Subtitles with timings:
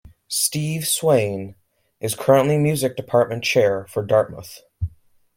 [0.27, 1.53] Steve Swayne
[1.99, 4.63] is currently music department chair for Dartmouth.